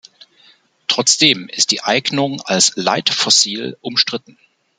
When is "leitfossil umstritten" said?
2.75-4.39